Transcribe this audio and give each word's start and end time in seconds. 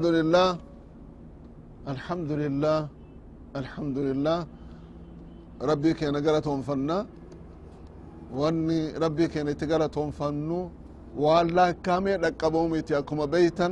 الحمد 0.00 0.16
لله 0.18 0.48
الحمد 1.92 2.32
لله 2.42 2.78
الحمد 3.60 3.98
لله. 4.08 4.38
ربي 5.70 5.92
كان 6.00 6.16
قالتهم 6.26 6.60
فنا 6.68 6.98
واني 8.38 8.80
ربي 9.04 9.24
كان 9.32 9.46
يتقالتهم 9.52 10.08
فنو. 10.18 10.60
وعلا 11.22 11.66
كامي 11.84 12.12
لقبهم 12.24 12.70
يتياكم 12.80 13.18
بيتا. 13.34 13.68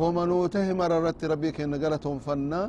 هم 0.00 0.16
نوته 0.30 0.66
مررت 0.80 1.20
ربي 1.32 1.50
كان 1.56 1.72
قالتهم 1.82 2.18
فنا. 2.26 2.62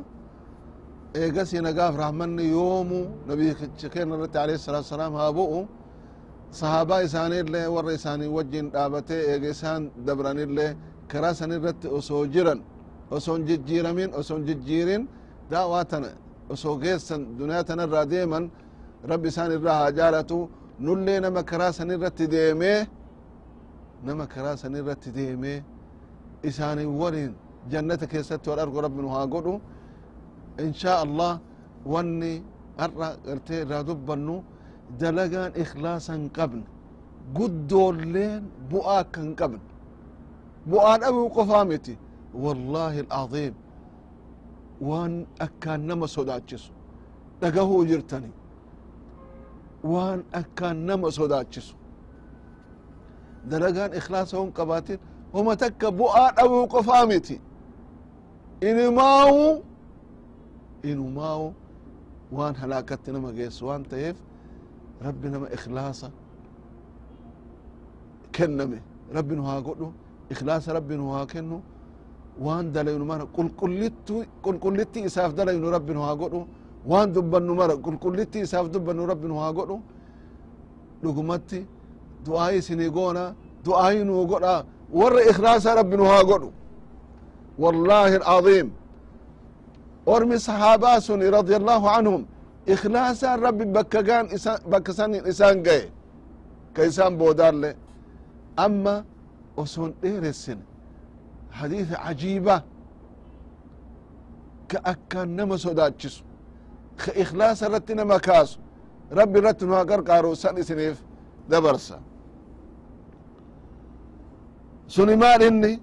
ايقسي 1.16 1.58
نقاف 1.66 1.94
رحمن 2.02 2.38
يوم 2.56 2.90
نبي 3.28 3.48
كان 3.94 4.08
رت 4.22 4.34
عليه 4.42 4.56
الصلاة 4.60 4.80
والسلام 4.82 5.12
هابوه 5.20 5.54
صحابة 6.60 6.94
إساني 7.04 7.38
اللي 7.44 7.62
ورساني 7.74 8.26
وجين 8.36 8.66
دابته 8.74 9.18
ايقسان 9.30 9.80
دبران 10.06 10.38
اللي 10.48 10.68
karaa 11.12 11.34
san 11.38 11.50
irratti 11.56 11.86
osoo 11.98 12.22
jiran 12.34 12.60
osoo 13.16 13.34
hin 13.36 13.44
jijjiiramin 13.50 14.10
osoo 14.20 14.36
hin 14.38 14.46
jijjiirin 14.48 15.02
daawaa 15.50 15.84
tana 15.90 16.08
osoo 16.54 16.74
geessan 16.82 17.20
duniyaa 17.38 17.64
tana 17.68 17.82
irraa 17.88 18.06
deeman 18.12 18.44
rabbi 19.10 19.28
isaan 19.32 19.52
irraa 19.58 19.76
haa 19.80 19.90
jaalatu 19.98 20.38
nullee 20.86 21.18
nama 21.24 21.42
karaa 21.50 21.72
san 21.78 21.90
irratti 21.96 22.24
deemee 22.34 22.78
nama 24.06 24.24
karaa 24.34 24.56
san 24.62 24.74
irratti 24.80 25.10
deemee 25.18 25.58
isaani 26.50 26.84
waliin 27.00 27.32
jannata 27.72 28.06
keessatti 28.12 28.46
wal 28.50 28.60
argu 28.64 28.78
rabbi 28.86 29.00
nu 29.04 29.08
haa 29.16 29.26
godhu 29.34 29.54
inshaa 30.66 30.96
allah 31.06 31.32
wanni 31.92 32.32
har'a 32.80 33.08
gartee 33.26 33.60
irraa 33.64 33.82
dubbannu 33.88 34.36
dalagaan 35.00 35.52
ikhlaasa 35.62 36.10
hin 36.16 36.26
qabne 36.38 36.64
guddoolleen 37.36 38.42
bu'aa 38.70 38.98
akka 39.04 39.20
hin 39.24 39.34
qabne 39.40 39.60
bu'aa 40.70 40.96
dhabuu 41.02 41.28
qofaa 41.36 41.64
miti 41.70 41.94
wallaahi 42.44 42.98
alcaziim 43.00 43.54
waan 44.88 45.12
akkaan 45.46 45.80
nama 45.86 46.06
sodaachisu 46.16 46.72
dhagahuu 47.40 47.84
jirtani 47.90 48.30
waan 49.92 50.20
akkaan 50.40 50.76
nama 50.86 51.08
sodaachisu 51.18 51.74
dalagaan 53.50 53.92
ikhlaasa 54.00 54.34
hon 54.38 54.52
qabaatin 54.58 54.98
homa 55.34 55.52
takka 55.62 55.88
bu'aa 56.00 56.28
dhabuu 56.36 56.64
qofaa 56.74 57.06
miti 57.10 57.36
inimaawu 58.68 59.64
inumaawu 60.90 61.46
waan 62.36 62.54
halaakatti 62.60 63.08
nama 63.12 63.30
geessu 63.38 63.62
waan 63.68 63.82
ta'eef 63.90 64.16
rabbi 65.06 65.28
nama 65.34 65.46
ikhlaasa 65.56 66.08
kenname 68.36 68.78
rabbi 69.16 69.34
nu 69.36 69.42
haa 69.48 69.60
godhu 69.66 69.88
ikhlaasa 70.32 70.68
rabbi 70.76 70.94
nu 71.00 71.04
haa 71.14 71.26
kennu 71.32 71.56
waan 72.44 72.64
dalaynu 72.74 73.04
mara 73.10 73.24
qulqullitti 74.44 74.98
isaaf 75.08 75.30
dalaynu 75.38 75.66
rabbi 75.76 75.92
nu 75.96 76.00
haa 76.06 76.16
godhu 76.22 76.40
waan 76.90 77.08
dubbannu 77.14 77.52
mara 77.60 77.74
qulqullitti 77.86 78.38
isaaf 78.46 78.66
dubbannu 78.74 79.02
rabbi 79.12 79.26
nu 79.30 79.36
haa 79.42 79.52
godhu 79.58 79.76
dhugumatti 81.02 81.60
du'aayi 82.26 82.58
isinii 82.62 82.90
goona 82.96 83.24
du'aayi 83.66 84.00
nuu 84.08 84.26
godha 84.32 84.54
warra 84.98 85.20
ikhlaasa 85.30 85.70
rabbi 85.80 85.96
nu 86.00 86.04
haa 86.12 86.22
godhu 86.30 86.48
wallahi 87.62 88.14
alcaظim 88.20 88.68
ormi 90.14 90.36
sahaabaa 90.48 90.98
suni 91.06 91.26
radia 91.36 91.56
allahu 91.62 91.86
anhum 91.98 92.22
ikhlaasaan 92.74 93.38
rabbi 93.46 93.64
bakka 93.76 94.00
gaan 94.08 94.26
bakka 94.72 94.92
sanin 94.98 95.22
isaan 95.32 95.62
gaye 95.66 95.84
ka 96.74 96.80
isaan 96.90 97.12
boodaalle 97.20 97.70
amma 98.64 98.94
oson 99.57 99.93
dheeressin 100.01 100.59
hadiisa 101.49 101.95
cajiiba 102.05 102.55
ka 104.67 104.77
akkaan 104.83 105.29
nama 105.35 105.57
sodaachisu 105.57 106.23
ka 107.01 107.11
ikhlaasa 107.21 107.65
irratti 107.67 107.93
nama 107.95 108.19
kaasu 108.19 108.59
rabbi 109.19 109.39
irratti 109.39 109.65
nu 109.65 109.73
haa 109.73 109.85
qarqaaru 109.91 110.35
san 110.35 110.57
isiniif 110.57 110.97
dabarsa 111.49 111.97
suni 114.87 115.15
maal 115.15 115.41
inni 115.41 115.73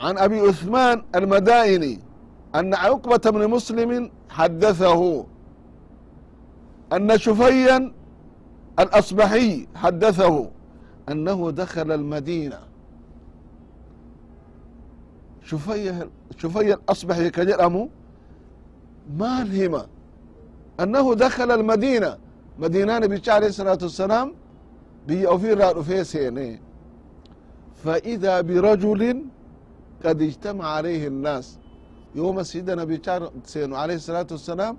عن 0.00 0.18
أبي 0.18 0.40
عثمان 0.40 1.02
المدائني 1.14 2.00
أن 2.54 2.74
عقبة 2.74 3.30
بن 3.30 3.48
مسلم 3.50 4.10
حدثه 4.30 5.26
أن 6.92 7.18
شفيا 7.18 7.92
الأصبحي 8.78 9.66
حدثه 9.74 10.50
أنه 11.08 11.50
دخل 11.50 11.92
المدينة 11.92 12.58
شفية 15.44 16.08
شفية 16.38 16.74
الأصبحي 16.74 17.30
كجرمه 17.30 17.88
ما 19.18 19.42
الهمة 19.42 19.86
أنه 20.80 21.14
دخل 21.14 21.50
المدينة 21.50 22.18
مدينة 22.58 22.98
نبي 22.98 23.22
عليه 23.30 23.46
الصلاة 23.46 23.78
والسلام 23.82 24.34
بي 25.08 25.26
أوفير 25.26 25.76
رفيسين 25.78 26.60
فإذا 27.84 28.40
برجل 28.40 29.22
قد 30.04 30.22
اجتمع 30.22 30.66
عليه 30.66 31.06
الناس 31.06 31.58
يوم 32.14 32.42
سيدنا 32.42 32.82
نبي 32.82 33.02
سينو 33.44 33.76
عليه 33.76 33.94
الصلاة 33.94 34.26
والسلام 34.30 34.76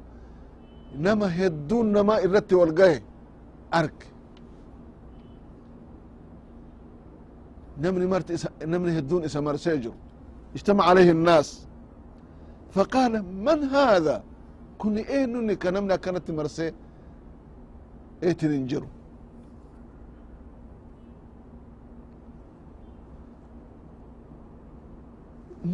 نما 0.95 1.45
هدون 1.45 1.91
نما 1.91 2.23
إرتي 2.23 2.55
والقاه 2.55 3.01
أرك 3.73 4.05
namni 7.80 8.06
mart 8.06 8.28
namni 8.66 8.92
hedduun 8.96 9.22
isa 9.24 9.40
marsee 9.42 9.78
jiru. 9.82 9.94
Ijtamaca 10.56 10.88
alayhi 10.90 11.12
الnaas 11.16 11.48
faqaala 12.74 13.18
man 13.46 13.60
haada 13.72 14.22
kuni 14.78 15.02
eenunni 15.18 15.56
ka 15.62 15.70
namni 15.70 15.92
akkanatti 15.92 16.32
marsee? 16.32 16.72
Eetin 18.22 18.52
hin 18.52 18.66
jiru. 18.70 18.88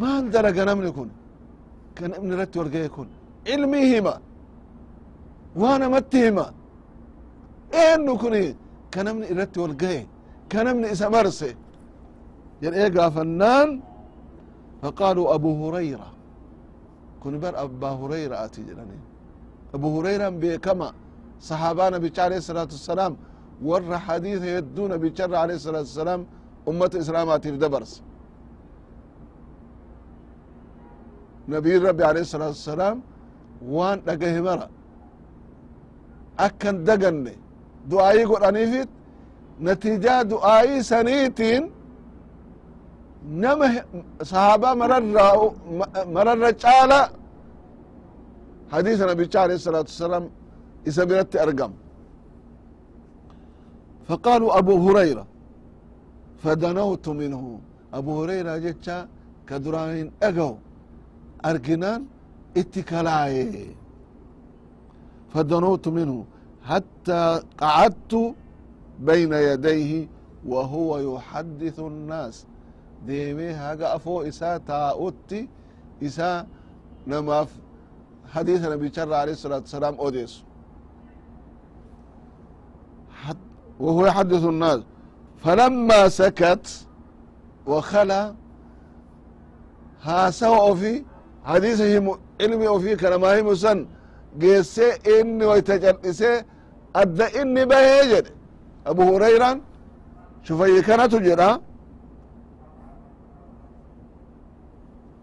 Maal 0.01 0.25
dalaga 0.33 0.65
namni 0.65 0.91
kun? 0.97 1.09
Ka 1.95 2.07
namni 2.07 2.33
irratti 2.33 2.57
warga'e 2.59 2.89
kun. 2.95 3.07
Cilmii 3.45 3.85
hima. 3.91 4.13
Waa 5.61 5.77
namatti 5.81 6.17
hima. 6.25 6.45
Eennu 7.83 8.13
kuni? 8.21 8.43
Ka 8.93 9.03
namni 9.03 9.25
irratti 9.31 9.59
warga'e 9.63 10.01
ka 10.49 10.63
namni 10.63 10.87
isa 10.93 11.09
marse 11.09 11.49
jedhee 12.63 12.89
gaafannaan 12.97 13.69
faqaaluu 14.81 15.27
abu 15.37 15.49
hurayra 15.61 16.09
kun 17.21 17.33
bar 17.43 17.53
abbaa 17.65 17.93
hurayraati 18.01 18.61
jedhani 18.69 18.97
abu 19.75 19.87
hurayran 19.95 20.33
beekama 20.43 20.89
sahaabaa 21.49 21.89
nabicha 21.95 22.21
alayhi 22.27 22.43
salaatu 22.49 22.73
wassalaam 22.77 23.13
warra 23.69 23.97
hadiisa 24.07 24.47
hedduu 24.55 24.87
nabicha 24.93 25.23
irra 25.27 25.37
alayhi 25.45 25.61
salaatu 25.67 25.87
wassalaam 25.91 26.21
ummata 26.71 26.95
islaamaatiif 27.03 27.55
dabarse 27.63 27.97
nabiyin 31.53 31.81
rabbi 31.89 32.03
alayhi 32.09 32.25
الsalatu 32.27 32.55
wasalaam 32.61 32.97
waan 33.75 33.97
dhagahe 34.07 34.41
mara 34.47 34.67
akkan 36.45 36.75
daganne 36.89 37.33
du'aayii 37.91 38.25
godhaniifit 38.31 38.89
natiijaa 39.67 40.21
du'aayii 40.33 40.81
saniitiin 40.91 41.63
nama 43.42 43.66
sahaabaa 44.30 44.74
mararra 44.82 45.26
mararra 46.16 46.50
caala 46.64 47.00
hadiisa 48.72 49.04
nabicha 49.10 49.38
alayhi 49.44 49.58
الsalatu 49.60 49.88
wasalaam 49.94 50.24
isa 50.88 51.02
biratti 51.10 51.36
argam 51.46 51.72
faqaaluu 54.08 54.50
abu 54.60 54.72
hurayra 54.84 55.24
fadanawtu 56.42 57.10
minhu 57.20 57.60
abu 57.98 58.10
hurayra 58.18 58.52
jecha 58.64 58.96
ka 59.48 59.56
duraan 59.64 59.90
hin 59.98 60.08
dhagahu 60.20 60.54
arginaan 61.50 62.00
itti 62.60 62.80
kalaaye 62.90 63.44
fadanawtu 65.32 65.88
minhu 65.98 66.18
hattaa 66.70 67.32
qacadtu 67.62 68.20
bayna 69.08 69.36
yadayhi 69.50 70.00
wa 70.52 70.60
huwa 70.72 70.96
yuxadithu 71.08 71.82
الnaas 71.92 72.36
deemee 73.06 73.52
haga 73.52 73.92
afoo 73.96 74.24
isaa 74.30 74.58
taa'utti 74.58 75.48
isaa 76.00 76.44
namaaf 77.06 77.50
hadiisa 78.34 78.68
nabicharra 78.70 79.16
alayh 79.20 79.34
الsalatu 79.36 79.64
wasalaam 79.68 79.96
odeessu 80.06 80.42
وهو 83.80 84.06
يحدث 84.06 84.44
الناس 84.44 84.80
فلما 85.44 86.08
سكت 86.08 86.66
وخلى 87.66 88.34
haasawa 90.04 90.58
ofi 90.70 91.04
hadiisa 91.42 91.84
himu 91.84 92.16
ilmi 92.38 92.66
ofii 92.68 92.96
kanamaa 92.96 93.34
himu 93.36 93.56
san 93.56 93.86
geesse 94.38 95.00
inni 95.18 95.44
wayta 95.44 95.78
cal'ise 95.78 96.44
adda 96.94 97.26
inni 97.40 97.66
bahee 97.66 98.06
jedhe 98.12 98.30
abu 98.84 99.02
hurayran 99.02 99.60
shufayyi 100.42 100.82
kanatu 100.82 101.20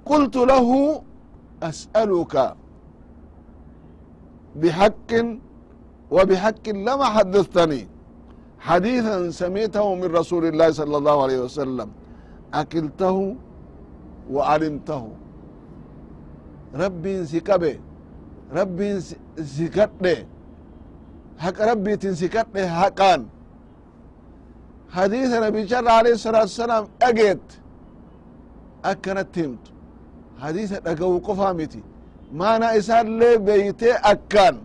قلت 0.06 0.35
له 0.51 1.01
أسألك 1.63 2.35
بحق 4.62 5.12
وبحق 6.12 6.65
لما 6.69 7.06
حدثتني 7.15 7.81
حديثا 8.59 9.29
سمعته 9.29 9.95
من 9.95 10.09
رسول 10.19 10.44
الله 10.45 10.71
صلى 10.71 10.95
الله 10.97 11.23
عليه 11.23 11.39
وسلم 11.45 11.89
أكلته 12.53 13.18
وعلمته 14.31 15.03
ربي 16.75 17.25
سكبه 17.25 17.75
ربي 18.59 18.89
سكته 19.57 20.18
حق 21.44 21.57
ربي 21.71 21.94
تنسكته 22.03 22.68
حقان 22.79 23.21
حديث 24.97 25.29
نبي 25.45 25.62
شر 25.68 25.88
عليه 26.00 26.13
الصلاة 26.19 26.39
والسلام 26.47 26.83
أجت 27.01 27.47
أكنت 28.85 29.27
تمت 29.35 29.63
حديث 30.39 30.71
أجو 30.88 31.18
قفامتي 31.18 31.83
ما 32.33 32.56
أنا 32.56 32.77
إسان 32.77 33.19
لي 33.19 33.38
بيتي 33.38 33.91
أكان 33.94 34.57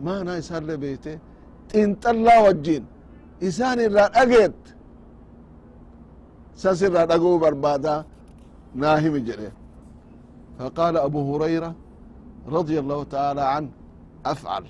ما 0.00 0.20
أنا 0.20 0.38
إسان 0.38 0.66
لي 0.66 0.76
بيتي 0.76 1.18
تنطلا 1.68 2.36
وجين 2.48 2.84
إسان 3.42 3.80
الران 3.80 4.10
أجت 4.22 4.60
ساسر 6.56 6.86
الران 6.86 7.10
أجو 7.16 7.38
بربادا 7.38 8.04
ناهم 8.74 9.16
جري 9.16 9.50
فقال 10.58 10.96
أبو 10.96 11.20
هريرة 11.36 11.74
رضي 12.48 12.78
الله 12.78 13.04
تعالى 13.04 13.40
عنه 13.40 13.70
أفعل 14.26 14.64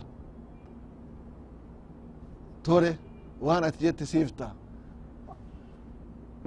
توري 2.65 2.97
وانا 3.43 3.69
تجيت 3.69 4.03
سيفتا 4.03 4.53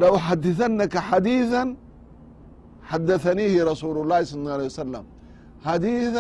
لو 0.04 0.14
حدثنك 0.18 0.94
حديثا 1.10 1.64
حدثنيه 2.90 3.64
رسول 3.72 3.96
الله 4.02 4.20
صلى 4.24 4.40
الله 4.42 4.54
عليه 4.58 4.66
وسلم 4.66 5.06
حديث 5.66 6.16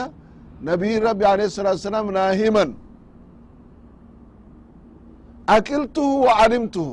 نبي 0.69 0.91
ربي 1.07 1.25
عليه 1.33 1.45
الصلاة 1.51 1.71
والسلام 1.77 2.05
ناهما 2.11 2.65
أكلته 5.57 6.01
وعلمته 6.25 6.89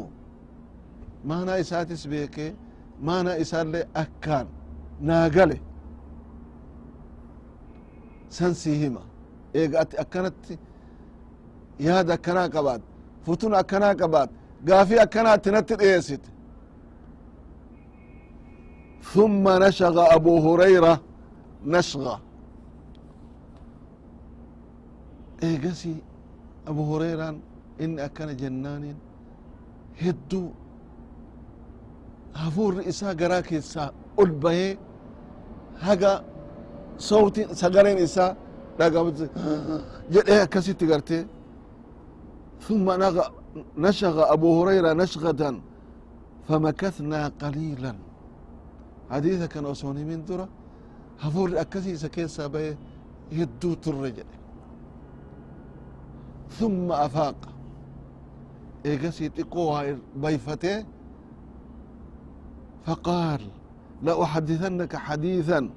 ما 1.28 1.36
أنا 1.42 1.60
إساتس 1.60 2.02
بيك 2.12 2.36
ما 3.06 3.14
أنا 3.20 3.32
إسال 3.42 3.72
أكان 3.96 4.46
ناقله 5.08 5.60
سنسيهما 8.38 9.02
إيقا 9.56 9.82
أكنت 10.02 10.44
yaada 11.86 12.14
akkanaa 12.14 12.48
qabaat 12.54 12.82
futun 13.26 13.54
akkanaa 13.60 13.94
qabaat 14.00 14.30
gaafii 14.68 14.98
akkanaatti 15.06 15.50
natti 15.50 15.74
dhiyeessit 15.80 16.24
ثم 19.02 19.48
نشغ 19.48 20.14
أبو 20.14 20.32
هريرة 20.54 21.00
نشغة 21.66 22.20
إيقسي 25.42 25.96
أبو 26.68 26.82
هريرة 26.96 27.28
إن 27.80 27.98
أكن 27.98 28.36
جنان 28.36 28.94
هدو 30.02 30.48
هفور 32.34 32.72
إسا 32.88 33.08
قراك 33.20 33.52
إسا 33.52 33.92
ألبه 34.20 34.76
هقا 35.80 36.24
صوت 36.98 37.36
سقرين 37.52 37.98
إسا 37.98 38.36
رقبت 38.80 39.30
جد 40.12 40.28
إيه 40.28 40.44
كسي 40.44 40.72
تقرتي 40.72 41.26
ثم 42.66 42.86
نشغ 43.78 44.32
أبو 44.32 44.48
هريرة 44.62 44.92
نشغة 44.92 45.60
فمكثنا 46.48 47.20
قليلا 47.42 47.94
hadiisa 49.09 49.47
كان 49.47 49.65
أصوني 49.65 50.03
من 50.05 50.25
dura 50.25 50.47
هفور 51.19 51.49
akkasii 51.61 51.95
سكين 51.95 52.27
keessaa 52.27 52.49
bahe 52.49 52.77
ترجع 53.81 54.23
ثم 56.59 56.91
أفاق 56.91 57.35
إيجاسي 58.85 59.29
تقوها 59.29 59.97
بيفته 60.15 60.85
فقال 62.85 63.41
لأحدثنك 64.03 64.95
حديثا 64.95 65.69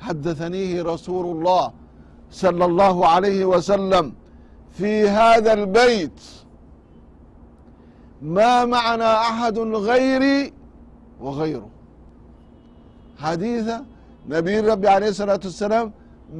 حدثنيه 0.00 0.82
رسول 0.82 1.36
الله 1.36 1.72
صلى 2.30 2.64
الله 2.64 3.06
عليه 3.08 3.44
وسلم 3.44 4.12
في 4.70 5.08
هذا 5.08 5.52
البيت 5.52 6.20
ما 8.22 8.64
معنا 8.64 9.20
أحد 9.20 9.58
غيري 9.58 10.52
وغيره 11.20 11.68
حديث 13.23 13.67
نبي 14.29 14.59
ربي 14.59 14.87
عليه 14.95 15.09
الصلاة 15.13 15.43
والسلام 15.47 15.87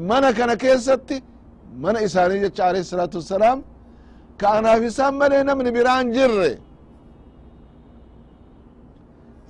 من 0.10 0.24
كان 0.38 0.54
كيستي 0.54 1.18
من 1.84 1.96
إساني 2.06 2.36
جتش 2.44 2.60
عليه 2.62 2.80
الصلاة 2.86 3.14
والسلام 3.18 3.58
كأنا 4.40 4.80
في 4.80 4.90
سامة 4.90 5.44
من 5.60 5.68
بران 5.76 6.06
جر 6.16 6.38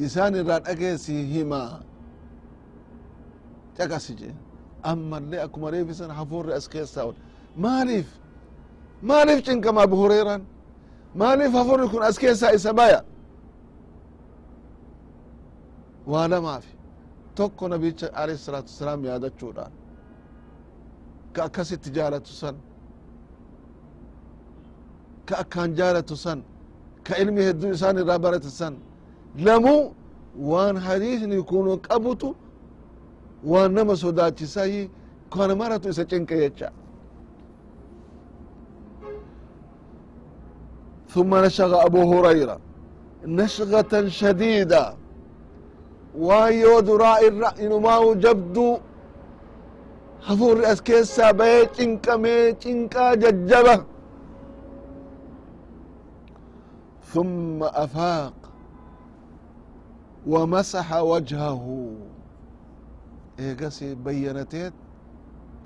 إسان 0.05 0.35
الران 0.35 0.61
أكيسي 0.71 1.17
هما 1.41 1.61
تكسجي 3.77 4.31
أما 4.91 5.17
اللي 5.17 5.43
أكو 5.43 5.57
مريف 5.59 5.87
سن 5.95 6.13
حفور 6.13 6.57
أسكيسا 6.57 7.13
ماليف 7.57 8.21
maaliif 9.01 9.45
cinkama 9.45 9.81
abu 9.81 9.95
hureyran 10.01 10.41
maaliif 11.15 11.53
hafurri 11.53 11.87
kun 11.87 12.01
as 12.03 12.17
keessaa 12.19 12.51
isa 12.57 12.73
baya 12.73 13.01
waa 16.11 16.27
lamaafi 16.27 16.73
tokko 17.35 17.67
nabicha 17.69 18.07
alayhi 18.21 18.41
salaatu 18.47 18.67
wasalaam 18.73 19.01
yaadachuudhaan 19.05 19.71
ka 21.33 21.43
akkasitti 21.47 21.89
jaalatu 21.97 22.31
san 22.41 22.55
ka 25.27 25.35
akkaan 25.43 25.75
jaalatu 25.79 26.15
san 26.15 26.39
ka 27.03 27.13
ilmi 27.21 27.41
hedduu 27.47 27.71
isaan 27.75 27.97
irraa 28.01 28.19
barate 28.25 28.49
san 28.49 28.73
lamuu 29.45 29.93
waan 30.51 30.75
hadiisni 30.85 31.37
kun 31.49 31.79
qabutu 31.87 32.35
waan 33.51 33.71
nama 33.73 33.95
sodaachisayi 33.95 34.81
kana 35.33 35.55
maratu 35.55 35.89
isa 35.89 36.03
cinqe 36.11 36.35
jecha 36.43 36.69
ثم 41.13 41.31
نشغ 41.45 41.71
أبو 41.87 42.01
هريرة 42.13 42.57
نشغة 43.25 43.93
شديدة 44.19 44.83
waan 46.16 46.54
yoo 46.60 46.82
duraa 46.82 47.20
irra 47.28 47.50
inumaa'u 47.64 48.14
jabdu 48.16 48.80
hafuurri 50.20 50.64
as 50.66 50.80
keessaa 50.82 51.32
ثم 57.16 57.62
أفاق 57.62 58.34
ومسح 60.26 60.88
وجهه. 60.92 61.64
إيقاسي 63.40 63.94
بينتيت. 63.94 64.72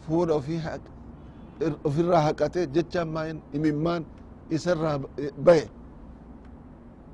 فور 0.09 0.41
في 0.41 0.61
حق 0.61 0.81
الراحة 2.01 2.31
كاتي 2.31 2.67
جتشا 2.67 3.05
ماين 3.05 3.41
إممان 3.55 4.05
يسر 4.51 5.01
بي 5.39 5.61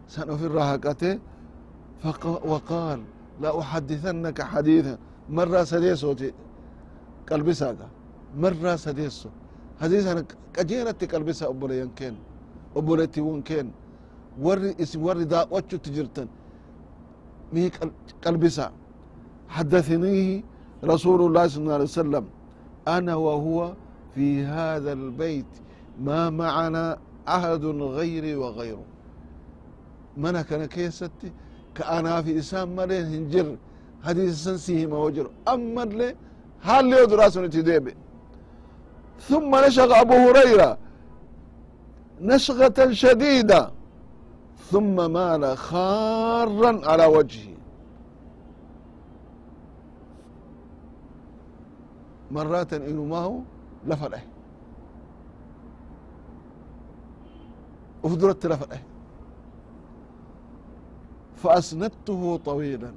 في 0.08 0.30
وفي 0.30 0.46
فقال 2.02 2.38
وقال 2.50 3.00
لا 3.40 3.50
أحدثنك 3.60 4.42
حديثا. 4.42 4.98
مرة 5.30 5.64
سديسوتي 5.64 6.32
قلبساقا 7.30 7.88
مرة 8.38 8.76
سديسو 8.76 9.28
حديثا 9.80 10.24
قجيرتي 10.56 11.06
قلبسا 11.06 11.46
أبوليان 11.52 11.90
كين. 11.98 12.14
أبولتي 12.76 13.20
ون 13.20 13.42
كين. 13.42 13.70
وري 14.40 14.76
اسم 14.80 15.02
دا 15.32 15.40
وچو 15.50 15.76
تجرتن. 15.76 16.28
مي 17.52 17.70
قلبسا 18.24 18.72
حدثنيه 19.48 20.42
رسول 20.84 21.20
الله 21.26 21.44
صلى 21.48 21.62
الله 21.62 21.74
عليه 21.74 21.84
وسلم. 21.84 22.24
أنا 22.88 23.14
وهو 23.14 23.74
في 24.14 24.44
هذا 24.44 24.92
البيت. 24.92 25.52
ما 26.00 26.30
معنا 26.30 26.98
أحد 27.28 27.64
غيري 27.98 28.34
وغيره. 28.36 28.84
منا 30.16 30.42
كان 30.42 30.64
كيستي. 30.64 31.32
كأنا 31.75 32.21
في 32.21 32.39
إسام 32.39 32.75
ملين 32.75 33.05
هنجر 33.05 33.57
حديث 34.05 34.33
سنسيه 34.43 34.85
ما 34.91 34.97
وجر 34.97 35.27
أما 35.47 35.83
اللي 35.83 36.15
هل 36.61 36.85
لي 36.89 37.05
دراسة 37.05 37.47
تديبي 37.47 37.95
ثم 39.29 39.55
نشغ 39.65 40.01
أبو 40.01 40.13
هريرة 40.13 40.77
نشغة 42.21 42.91
شديدة 42.91 43.71
ثم 44.71 45.11
مال 45.11 45.57
خارا 45.57 46.71
على 46.89 47.05
وجهه 47.05 47.51
مرات 52.31 52.73
إنه 52.73 53.03
ما 53.03 53.17
هو 53.17 53.39
لفله 53.87 54.21
ufduratti 58.03 58.47
lafa 58.51 58.65
dhahe 58.71 58.83
فأسندته 61.35 62.39
طويلا 62.45 62.91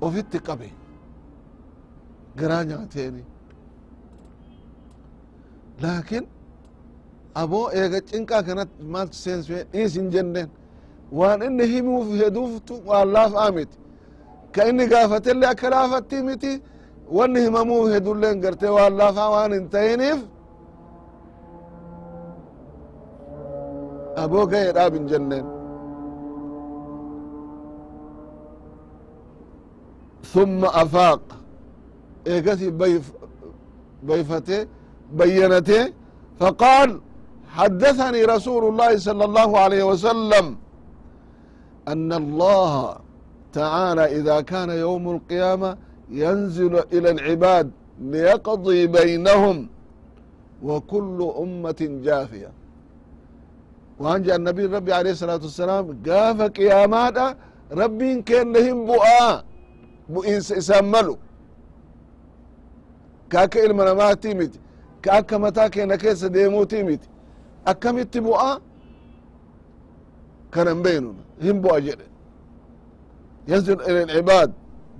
وفت 0.00 0.50
قبي 0.50 0.72
قرانياتيني 2.38 3.24
لكن 5.82 6.26
أبو 7.36 7.68
إيغا 7.68 7.98
تنكا 7.98 8.40
كانت 8.40 8.68
مالت 8.92 9.14
سينس 9.14 9.46
إيسن 9.74 10.10
جنن 10.10 10.48
وان 11.12 11.42
إني 11.42 11.80
همو 11.80 12.02
في 12.04 12.26
هدوفتو 12.26 12.74
والله 12.86 13.28
فامت 13.28 13.68
كإني 14.54 14.84
قافت 14.94 15.28
اللي 15.28 15.50
أكلافت 15.50 16.14
متي 16.14 16.54
واني 17.16 17.48
هممو 17.48 17.86
هدولين 17.86 18.36
قرتي 18.46 18.68
والله 18.76 19.12
فاوان 19.12 19.52
انتينيف 19.52 20.20
أبو 24.24 24.42
غير 24.52 24.86
آبن 24.86 25.06
جنن 25.06 25.53
ثم 30.24 30.64
أفاق 30.64 31.20
إيقتي 32.26 32.70
بيف 32.70 33.12
بيفته 34.02 34.66
بينته 35.12 35.92
فقال 36.40 37.00
حدثني 37.48 38.24
رسول 38.24 38.64
الله 38.64 38.96
صلى 38.98 39.24
الله 39.24 39.58
عليه 39.58 39.82
وسلم 39.84 40.56
أن 41.88 42.12
الله 42.12 42.96
تعالى 43.52 44.04
إذا 44.18 44.40
كان 44.40 44.70
يوم 44.70 45.10
القيامة 45.16 45.76
ينزل 46.10 46.82
إلى 46.92 47.10
العباد 47.10 47.70
ليقضي 48.00 48.86
بينهم 48.86 49.68
وكل 50.62 51.32
أمة 51.38 51.80
جافية 52.04 52.52
وأنجى 53.98 54.34
النبي 54.34 54.66
ربي 54.66 54.92
عليه 54.92 55.10
الصلاة 55.10 55.34
والسلام 55.42 56.02
قاف 56.06 56.40
قيامات 56.42 57.36
ربي 57.72 58.22
كان 58.22 58.52
لهم 58.52 58.90
bu'iinsa 60.13 60.55
isaan 60.61 60.85
malu 60.85 61.15
ka 63.29 63.41
aka 63.41 63.59
ilma 63.65 63.83
namaatti 63.85 64.35
miti 64.35 64.59
ka 65.01 65.09
aka 65.19 65.39
mataa 65.39 65.69
kena 65.69 65.97
keessa 65.97 66.29
deemuuti 66.29 66.83
miti 66.83 67.07
akkamitti 67.65 68.19
bu'a 68.21 68.59
kanan 70.53 70.83
beinun 70.83 71.17
hin 71.41 71.61
bu'a 71.63 71.79
jedhe 71.81 72.05
yasjud 73.47 73.79
ila 73.89 74.01
ilcibaad 74.01 74.51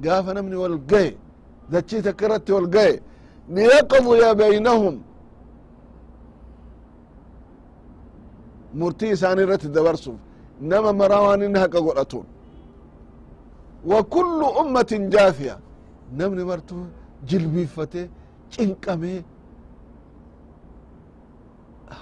gaafa 0.04 0.34
namni 0.34 0.56
wal 0.56 0.78
gahe 0.92 1.18
dachii 1.72 2.02
takka 2.02 2.26
irratti 2.26 2.52
wal 2.52 2.68
gahe 2.68 3.02
liyaqdiya 3.56 4.36
baynahum. 4.36 4.96
Murtii 8.74 9.12
isaani 9.16 9.42
irratti 9.42 9.68
dabarsuuf 9.76 10.20
nama 10.62 10.94
maraa 10.94 11.22
waan 11.22 11.42
inni 11.42 11.60
haqa 11.60 11.80
godhatun 11.82 12.26
وكل 13.87 14.41
أمة 14.61 14.91
جافية 15.15 15.59
نمني 16.19 16.45
مرتو 16.45 16.77
جلبيفتي 17.29 18.09
cinqamee 18.51 19.23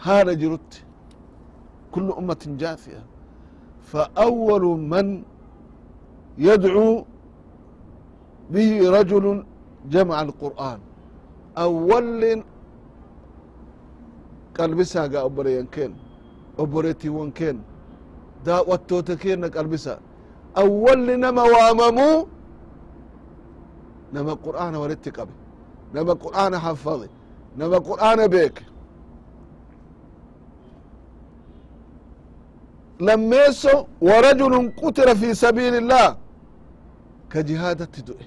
haala 0.02 0.34
jirutti 0.34 0.78
كل 1.92 2.12
أمة 2.18 2.42
جافية 2.58 3.02
فأول 3.82 4.64
من 4.92 5.22
يدعو 6.38 7.04
به 8.50 8.70
رجل 8.90 9.44
جمع 9.90 10.16
القرآن 10.22 10.78
أول 11.58 12.42
قلبسا 14.58 15.02
قا 15.12 15.24
أبريان 15.24 15.66
كين 15.66 15.92
أبريتي 16.58 17.08
وان 17.08 17.30
كين 17.30 17.58
daawwattoota 18.46 19.16
keenna 19.16 19.48
qalbisa 19.50 19.98
awwalli 20.61 21.17
nama 21.17 21.43
waamamuu 21.43 22.27
nama 24.13 24.33
qur'aana 24.45 24.79
walitti 24.79 25.11
qabe 25.11 25.33
nama 25.93 26.13
qur'aana 26.23 26.57
haffade 26.65 27.07
nama 27.57 27.77
qur'aana 27.89 28.27
beeke 28.33 28.63
lammeesso 32.99 33.87
warajulun 34.01 34.71
qutila 34.71 35.15
fi 35.15 35.35
sabiili 35.35 35.77
illah 35.77 36.17
ka 37.29 37.43
jihaadatti 37.43 38.01
du'e 38.07 38.25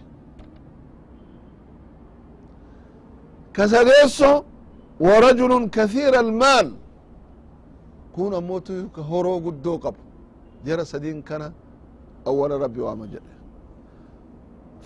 ka 3.56 3.68
sadeesso 3.68 4.44
warajulun 5.00 5.70
kathiira 5.70 6.18
almaal 6.18 6.68
kun 8.14 8.34
ammotu 8.34 8.88
ka 8.94 9.02
horoo 9.02 9.40
guddoo 9.40 9.78
qabu 9.78 9.98
jara 10.64 10.84
sadin 10.84 11.22
kana 11.22 11.52
awala 12.30 12.54
rabbi 12.64 12.80
waama 12.86 13.06
jedhe 13.14 13.32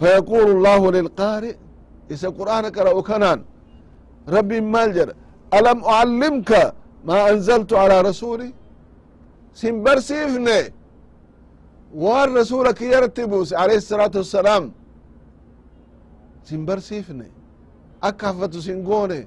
fayaqulu 0.01 0.53
llahu 0.67 0.87
lilqaari 0.97 1.51
isa 2.15 2.29
qur'aana 2.39 2.69
qara'u 2.77 3.03
kanaan 3.11 3.41
rabbin 4.37 4.65
maal 4.75 4.91
jedha 4.99 5.15
alam 5.59 5.79
ucallimka 5.91 6.63
maa 7.09 7.23
anzaltu 7.33 7.75
calaa 7.81 8.03
rasuuli 8.11 8.49
sin 9.61 9.75
barsiifne 9.85 10.59
waan 12.05 12.29
rasuula 12.41 12.71
kiyyarratti 12.81 13.23
buuse 13.33 13.55
alayhi 13.63 13.81
الsalaatu 13.85 14.17
wassalaam 14.23 14.65
sin 16.49 16.61
barsiifne 16.69 17.27
akka 18.09 18.25
hafatu 18.31 18.59
sin 18.67 18.79
goone 18.89 19.19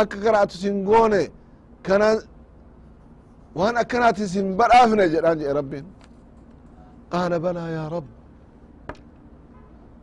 akka 0.00 0.16
qara'atu 0.24 0.56
sin 0.62 0.76
goone 0.88 1.22
kana 1.86 2.08
waan 3.58 3.74
akkanaatin 3.82 4.26
sin 4.34 4.46
badhaafne 4.58 5.04
jedhaan 5.14 5.38
jedhe 5.40 5.52
rabbin 5.60 5.84
قال 7.11 7.39
بلى 7.39 7.59
يا 7.77 7.87
رب 7.87 8.05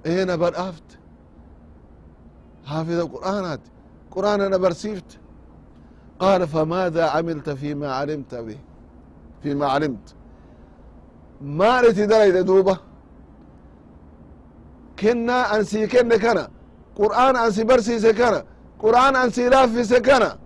اينا 0.06 0.36
برأفت 0.36 0.88
حافظ 2.66 2.98
القرآنات 3.04 3.60
قرآن 4.10 4.40
أنا 4.40 4.56
برسيفت 4.56 5.18
قال 6.18 6.48
فماذا 6.48 7.04
عملت 7.14 7.50
فيما 7.50 7.92
علمت 7.92 8.34
به 8.34 8.58
فيما 9.42 9.66
علمت 9.66 10.14
ما 11.40 11.80
رتي 11.80 12.06
درجة 12.06 12.40
دوبة 12.40 12.78
كنا 15.00 15.56
أنسي 15.56 15.86
كنا 15.86 16.16
كنا 16.16 16.48
قرآن 16.96 17.36
أنسي 17.36 17.64
برسي 17.64 17.98
سكنا 17.98 18.44
قرآن 18.82 19.16
أنسي 19.16 19.48
لافي 19.48 19.84
سكنا 19.84 20.38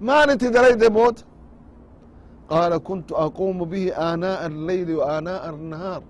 ما 0.00 0.24
رتي 0.24 0.48
درجة 0.48 0.88
موت 0.88 1.24
قال 2.52 2.76
كنت 2.76 3.12
أقوم 3.12 3.64
به 3.64 3.84
آناء 4.12 4.46
الليل 4.46 4.88
وآناء 4.96 5.50
النهار 5.50 6.02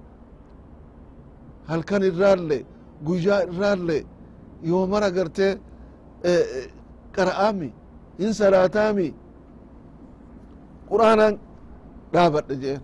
هل 1.68 1.82
كان 1.82 2.02
الرالي 2.02 2.64
قجاء 3.06 3.44
الرالي 3.48 4.04
يوم 4.62 4.90
مرة 4.90 5.08
قرت 5.16 5.58
قرآمي 7.16 7.70
إن 8.20 8.32
صلاتامي 8.32 9.14
قرآنا 10.90 11.38
رابط 12.14 12.52
جين 12.52 12.80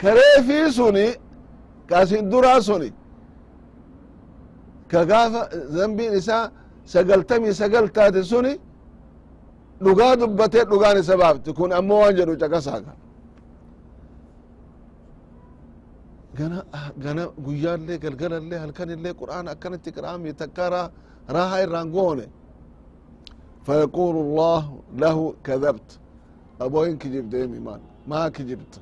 كريفي 0.00 0.70
سوني 0.70 1.08
كاسين 1.88 2.28
درا 2.30 2.60
سوني 2.60 2.92
كغافة 4.90 5.42
ذنبي 5.76 6.08
نساء 6.08 6.52
سقلتمي 6.92 7.52
سقلتاتي 7.52 8.22
سوني 8.22 8.54
dhugaa 9.84 10.12
dubbatee 10.20 10.64
dhugaan 10.72 10.96
isa 11.02 11.14
baafti 11.22 11.50
kun 11.58 11.70
ammoo 11.78 12.00
waan 12.02 12.14
jedhu 12.18 12.34
caqasaaga 12.42 12.92
gana 16.38 16.58
gana 17.04 17.22
guyyaallee 17.46 17.98
galgalallee 18.04 18.58
halkanillee 18.64 19.14
qur'aan 19.20 19.46
akkanatti 19.54 19.90
qira'ami 19.96 20.30
takka 20.42 20.64
raaha 21.36 21.56
irraan 21.64 21.90
goone 21.96 22.26
فيقول 23.66 24.16
الله 24.24 24.62
له 25.02 25.18
كذبت 25.46 25.90
أبوين 26.64 26.94
كجبت 27.02 27.32
يمي 27.42 27.58
مان 27.66 27.80
ما 28.10 28.28
كجبت 28.36 28.74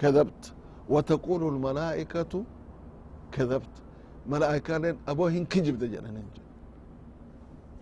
كذبت 0.00 0.42
وتقول 0.94 1.42
الملائكة 1.54 2.32
كذبت 3.34 3.74
ملائكة 4.32 4.74
لين 4.82 4.96
أبوهن 5.12 5.44
كجبت 5.52 5.82
جنن 5.92 6.16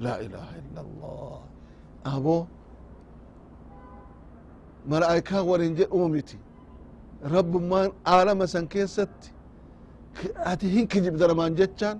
لا 0.06 0.14
إله 0.26 0.46
إلا 0.60 0.80
الله 0.86 1.38
abo 2.13 2.47
malaa'ikaa 4.91 5.43
warin 5.49 5.73
jedhuu 5.79 6.07
miti. 6.15 6.37
Rabbummaan 7.35 7.89
aalama 8.13 8.45
san 8.53 8.65
keessatti 8.73 9.27
ati 10.51 10.67
hin 10.73 10.87
kijibda 10.87 11.27
namaan 11.27 11.55
jechaan. 11.59 11.97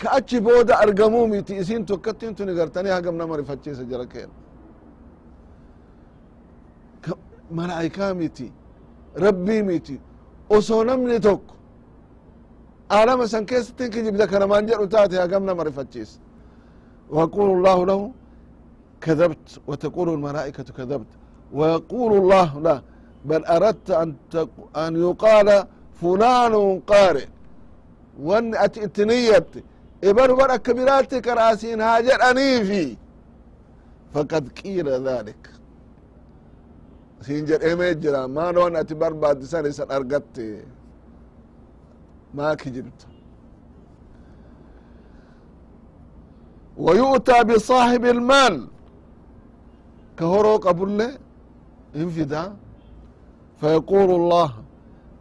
Ka 0.00 0.08
achi 0.18 0.40
booda 0.46 0.74
argamuu 0.84 1.26
miti 1.34 1.52
isin 1.62 1.84
tokkattiin 1.90 2.34
tuni 2.38 2.54
gartanii 2.58 2.90
hagam 2.96 3.16
nama 3.20 3.36
rifachiisa 3.40 3.84
jara 3.90 4.06
keen. 4.12 4.30
Malaa'ikaa 7.58 8.14
miti 8.14 8.52
rabbii 9.24 9.62
miti 9.62 10.00
osoo 10.56 10.84
namni 10.84 11.20
tokko 11.20 11.54
aalama 12.96 13.24
san 13.32 13.46
keessatti 13.50 13.82
hin 13.84 13.92
kijibda 13.92 14.26
ka 14.30 14.38
namaan 14.42 14.66
jedhu 14.70 14.86
taate 14.94 15.16
hagam 15.24 15.44
nama 15.44 15.64
rifachiisa 15.68 16.18
ويقول 17.09 17.49
الله 17.57 17.85
له 17.85 18.11
كذبت 19.01 19.59
وتقول 19.67 20.09
الملائكة 20.09 20.63
كذبت 20.63 21.07
ويقول 21.53 22.17
الله 22.17 22.59
له 22.59 22.81
بل 23.25 23.45
أردت 23.45 23.91
أن, 23.91 24.15
أن 24.75 24.95
يقال 24.95 25.65
فلان 26.01 26.79
قارئ 26.79 27.27
وان 28.19 28.55
أتنيت 28.55 29.45
إبن 30.03 30.35
برا 30.35 30.55
كبيرات 30.55 31.15
كراسين 31.15 31.81
هاجر 31.81 32.21
أنيفي 32.29 32.97
فقد 34.13 34.49
قيل 34.63 34.89
ذلك 35.07 35.49
سينجر 37.21 37.61
إيمي 37.61 37.93
جرا 37.93 38.27
ما 38.27 38.51
نوان 38.51 38.75
أتبر 38.75 39.13
بعد 39.13 39.43
سنة 39.43 39.69
سن 39.69 39.91
أرغت 39.91 40.35
ما 42.33 42.55
ويؤتى 46.77 47.43
بصاحب 47.43 48.05
المال 48.05 48.67
كهرو 50.17 50.55
قبل 50.57 51.17
انفدا 51.95 52.43
فيقول 53.59 54.09
الله 54.19 54.49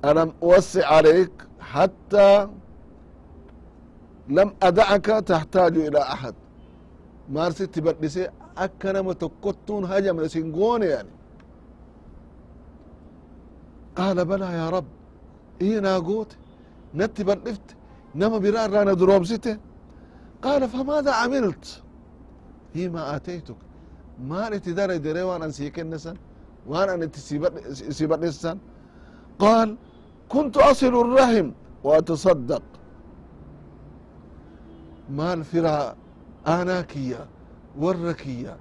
ألم 0.04 0.32
أوسع 0.42 0.86
عليك 0.96 1.32
حتى 1.60 2.48
لم 4.28 4.48
أدعك 4.62 5.06
تحتاج 5.06 5.76
إلى 5.78 5.98
أحد 6.02 6.34
مارست 7.34 7.78
بدسي 7.78 8.28
أكنما 8.58 9.12
تكتون 9.12 9.84
هجم 9.84 10.26
سنقون 10.26 10.82
يعني 10.82 11.08
قال 13.96 14.24
بلى 14.24 14.46
يا 14.60 14.70
رب 14.70 14.84
إيه 15.60 15.78
ناقوت 15.80 16.36
نتي 16.94 17.24
بدفت 17.24 17.66
نما 18.14 18.38
برار 18.38 18.70
رانا 18.70 18.92
دروبسته 18.92 19.56
قال 20.44 20.68
فماذا 20.68 21.12
عملت 21.12 21.82
فيما 22.72 23.16
آتيتك 23.16 23.56
ما 24.30 24.48
نتدري 24.48 24.98
دري 24.98 25.22
وانا 25.22 25.46
نسيكنسا 25.46 26.14
وانا 26.66 26.96
نتسيبت 26.96 28.56
قال 29.38 29.68
كنت 30.28 30.56
أصل 30.56 30.94
الرحم 31.04 31.48
وأتصدق 31.84 32.62
maal 35.18 35.40
firaa 35.44 35.94
aanaa 36.54 36.82
kiyya 36.92 37.20
warra 37.82 38.14
kiyya 38.22 38.52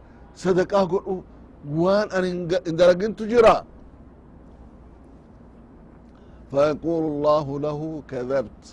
sadaqaa 0.43 0.85
godhu 0.93 1.15
waan 1.81 2.07
an 2.17 2.23
hin 2.29 2.39
dalagintu 2.79 3.23
jira 3.33 3.55
فيقول 6.51 7.03
الله 7.13 7.59
له 7.59 7.79
كذبت 8.11 8.63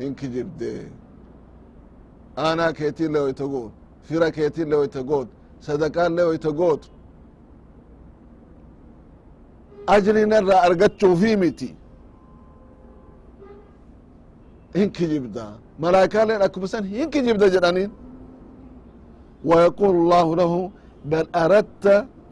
إنك 0.00 0.20
جبدي 0.24 0.88
أنا 2.38 2.70
كيتي 2.78 3.06
لو 3.14 3.26
يتقول 3.26 3.70
فيرا 4.06 4.28
كيتي 4.36 4.64
لو 4.64 4.82
يتقول 4.86 5.26
صدقان 5.66 6.10
لو 6.16 6.28
يتقول 6.32 6.80
أجري 9.94 10.24
نرى 10.24 10.54
أرقتشو 10.66 11.10
في 11.20 11.30
متي 11.36 11.70
إنك 14.76 14.98
جبدا 15.12 15.46
ملائكة 15.84 16.24
لين 16.24 16.42
أكو 16.46 16.58
بسان 16.60 16.84
إنك 17.02 17.14
جبدا 17.26 17.48
جرانين 17.54 17.90
ويقول 19.48 19.94
الله 20.02 20.26
له 20.40 20.52
بل 21.10 21.26
أردت 21.34 21.86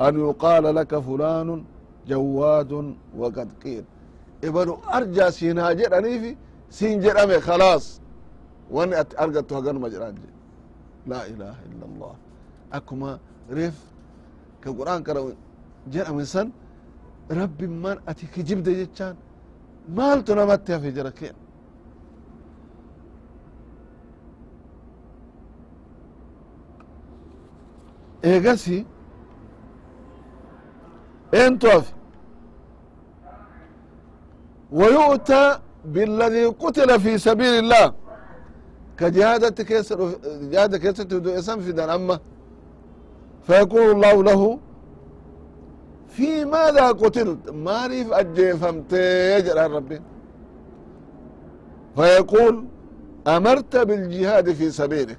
أن 0.07 0.14
يقال 0.27 0.64
لك 0.79 0.93
فلان 1.07 1.49
جواد 2.11 2.73
وقد 3.19 3.49
قيل 3.64 3.85
ibanu 4.49 4.79
arjaa 4.97 5.31
siin 5.33 5.59
haa 5.59 5.75
jedhaniifi 5.81 6.37
siin 6.69 7.01
jedhame 7.05 7.37
khalaas 7.47 7.85
wani 8.71 8.95
ati 9.03 9.14
argattu 9.17 9.53
haganuma 9.55 9.88
jedhan 9.95 10.14
je 10.23 10.29
laa 11.11 11.25
ilaha 11.33 11.61
illa 11.71 11.85
allah 11.90 12.14
akkuma 12.77 13.11
reef 13.57 13.77
ka 14.62 14.71
qur'aan 14.79 15.03
qara 15.07 15.21
jedhame 15.93 16.25
san 16.35 16.53
rabbin 17.29 17.73
man 17.85 17.97
ati 18.11 18.25
kijibde 18.35 18.71
jechaan 18.81 19.17
maaltu 19.97 20.35
namatti 20.35 20.73
hafe 20.73 20.90
jara 20.97 21.11
kee 21.19 21.33
eegasi 28.23 28.87
eentu 31.33 31.67
hafe 31.71 31.93
ويؤتى 34.73 35.59
بالذي 35.85 36.45
قتل 36.47 37.01
في 37.01 37.19
سبيل 37.19 37.55
الله 37.64 37.93
كجهادة 38.99 39.64
كيس 39.64 39.93
جهادة 40.53 40.79
كيس 40.79 40.95
تدو 40.97 41.31
اسم 41.31 41.61
في 41.61 41.73
دان 41.73 41.90
أما 41.90 42.19
فيقول 43.47 43.90
الله 43.90 44.23
له 44.23 44.59
في 46.09 46.45
ماذا 46.45 46.87
قتلت 47.03 47.51
ماريف 47.51 48.12
أجيفمت 48.12 48.93
يجرى 49.37 49.67
ربي 49.77 50.01
فيقول 51.97 52.64
أمرت 53.27 53.77
بالجهاد 53.77 54.53
في 54.53 54.71
سبيلك 54.71 55.19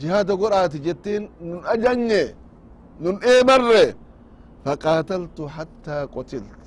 جهاد 0.00 0.30
قرآت 0.30 0.76
جتين 0.76 1.30
من 1.40 1.60
أجني 1.64 2.24
من 3.00 3.14
إيه 3.22 3.42
مرة 3.44 3.94
فقاتلت 4.64 5.38
حتى 5.56 6.08
قتلت 6.16 6.62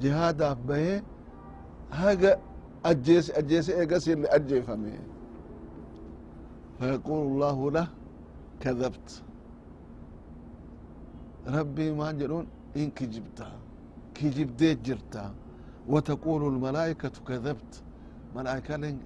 jihaadaaf 0.00 0.58
bahee 0.68 1.02
haga 1.90 2.32
ajjeese 2.90 3.30
ajjeese 3.40 3.72
eegas 3.80 4.06
illee 4.06 4.30
ajjeefame 4.36 4.92
فيقول 6.82 7.22
الله 7.26 7.58
له 7.70 7.86
كذبت 8.60 9.08
ربي 11.46 11.86
ما 11.98 12.08
جلون 12.12 12.46
إن 12.76 12.90
كجبتها 12.90 13.54
كجبديت 14.14 14.78
جرتا 14.86 15.24
وتقول 15.88 16.42
الملائكة 16.54 17.12
كذبت 17.28 17.72
ملائكة 18.36 18.76
لين 18.76 18.98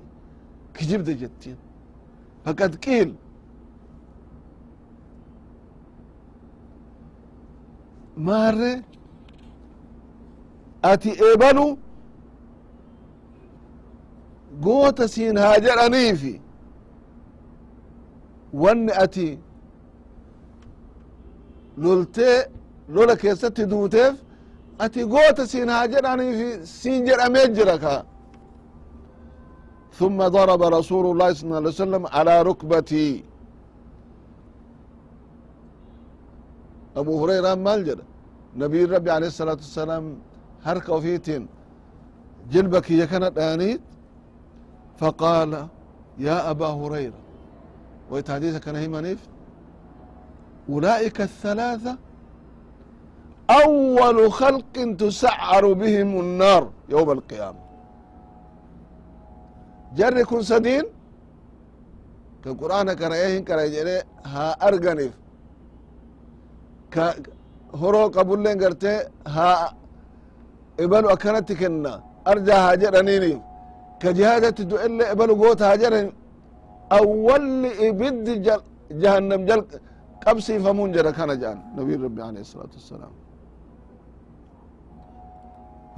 كجبد 0.74 1.08
جتين 1.20 1.56
فقد 2.44 2.70
قيل 2.84 3.10
ماري 8.16 8.82
ati 10.82 11.10
ebalu 11.32 11.78
goota 14.64 15.08
siin 15.14 15.36
haa 15.42 15.56
jedhaniifi 15.66 16.34
wanni 18.62 18.92
ati 19.04 19.28
loltee 21.82 22.36
lola 22.94 23.14
keessatti 23.22 23.62
duuteef 23.72 24.14
ati 24.84 25.00
goota 25.14 25.42
siin 25.52 25.68
haa 25.74 25.86
jedhaniifi 25.94 26.48
siin 26.66 27.00
jedhamee 27.08 27.48
jira 27.58 27.78
ka 27.84 27.94
ثم 30.00 30.18
ضرب 30.36 30.62
رسول 30.78 31.04
الله 31.12 31.28
صلى 31.32 31.44
الله 31.46 31.56
عليه 31.62 31.68
وسلم 31.82 32.02
على 32.16 32.34
ركبتي 32.50 33.08
أبو 37.00 37.12
هريرة 37.20 37.54
مال 37.66 37.80
جرى 37.86 38.04
نبي 38.62 38.80
ربي 38.94 39.10
عليه 39.16 39.26
الصلاة 39.32 39.60
والسلام 39.64 40.04
harka 40.66 40.92
ofiitiin 40.98 41.48
jilba 42.52 42.80
kiyya 42.86 43.06
kana 43.06 43.28
dhaaniit 45.00 45.00
faqaala 45.00 45.68
yaa 46.18 46.48
abaa 46.50 46.72
hurayra 46.72 47.18
wayt 48.10 48.26
hadiisa 48.28 48.60
kana 48.60 48.78
himaniif 48.80 49.18
أولئك 50.70 51.20
الثلاثة 51.20 51.96
أول 53.50 54.32
خلق 54.32 54.74
تسعر 54.98 55.72
بهم 55.72 56.20
النار 56.20 56.70
يوم 56.88 57.10
القيامة 57.10 57.58
جر 59.96 60.22
كن 60.24 60.42
سدين 60.42 60.84
كقرآن 62.44 62.92
كان 62.92 63.12
إيهن 63.12 63.44
كان 63.44 63.58
يجري 63.66 64.02
ها 64.32 64.46
أرغنف 64.68 65.12
كهرو 66.90 68.08
قبول 68.16 68.42
لين 68.44 68.64
قرتي 68.64 68.94
ها 69.26 69.72
ibalu 70.84 71.08
akkanatti 71.10 71.54
kenna 71.60 71.92
arjaa 72.24 72.60
haa 72.64 72.76
jedhaniini 72.76 73.32
ka 74.02 74.08
jihaadatti 74.18 74.62
du'elle 74.70 75.04
ibalu 75.14 75.34
goota 75.42 75.64
haa 75.68 75.76
jedhan 75.82 76.06
awwalli 76.98 77.70
ibiddi 77.88 78.32
jahannam 79.02 79.40
jal 79.48 79.60
qabsiifamuun 80.24 80.90
jedha 80.96 81.12
kana 81.18 81.34
jedhan 81.42 81.58
nabiin 81.78 82.00
rabbi 82.06 82.20
alayhi 82.28 82.44
الsalatu 82.48 82.74
wassalaam 82.80 83.14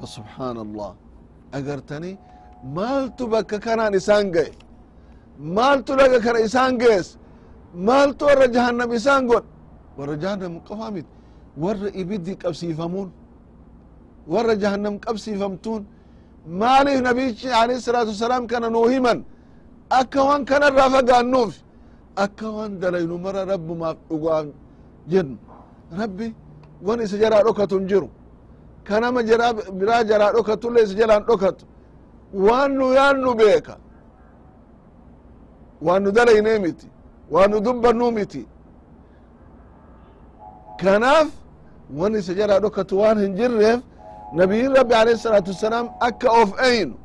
فسبحان 0.01 0.57
الله 0.67 0.91
أجرتني 1.59 2.13
مالتو 2.77 3.25
بك 3.33 3.53
كان 3.65 3.81
إسان 4.01 4.25
جاي 4.35 4.51
مالتو 5.57 5.93
لك 6.01 6.15
كان 6.25 6.37
إسان 6.47 6.73
جيس 6.83 7.09
مالتو 7.89 8.25
ور 8.31 8.41
جهنم 8.57 8.91
إسان 8.99 9.23
قد 9.31 9.45
ور 9.99 10.11
جهنم 10.23 10.53
قفامت 10.69 11.07
ور 11.63 11.79
إبدي 12.01 12.33
قبسيفمون 12.43 13.09
warra 14.33 14.55
jahannam 14.63 14.95
qabsiifamtuun 15.05 15.83
maaliif 16.48 17.02
nabichi 17.02 17.48
alayhi 17.62 17.82
salaatu 17.82 18.10
wasalaam 18.16 18.48
kana 18.48 18.70
nuu 18.70 18.88
himan 18.94 19.20
akka 19.90 20.20
waan 20.28 20.46
kanarraa 20.46 20.90
fagaannuuf 20.96 21.54
akka 22.24 22.48
waan 22.56 22.80
dalaynu 22.80 23.18
mara 23.26 23.42
rabbumaaf 23.52 23.98
dhugaaf 24.10 24.46
jennu. 25.12 25.38
Rabbi 26.00 26.28
wan 26.88 27.00
isa 27.06 27.18
jaraa 27.18 27.44
dhokatu 27.44 27.78
hin 27.80 27.88
jiru. 27.88 28.10
Kanama 28.84 29.22
biraa 29.80 30.04
jaraa 30.04 30.32
dhokatulle 30.36 30.80
isa 30.84 30.94
jalaan 31.02 31.24
dhokatu 31.30 31.66
waan 32.34 32.72
nu 32.80 32.94
yaannu 32.94 33.32
beeka. 33.40 33.76
Waan 35.82 36.04
nu 36.04 36.12
dalaynee 36.12 36.60
miti. 36.60 36.88
Waan 37.32 37.50
nu 37.52 37.58
dubbannuu 37.66 38.12
miti. 38.12 38.44
Kanaaf 40.82 41.28
wan 42.00 42.14
isa 42.16 42.34
jaraa 42.34 42.60
dhokatu 42.60 42.94
waan 43.02 43.18
hin 43.24 43.36
jirreef 43.40 43.80
nabiyin 44.40 44.72
rabbi 44.80 44.94
alayhi 45.02 45.20
salaatu 45.26 45.50
wassalaam 45.54 45.88
akka 46.08 46.28
of 46.42 46.50
eynu 46.70 46.96